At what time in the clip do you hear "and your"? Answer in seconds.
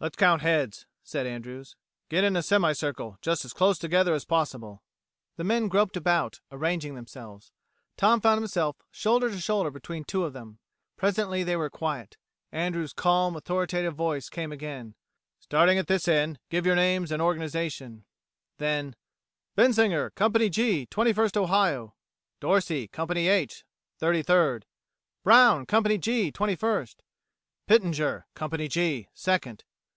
17.10-17.26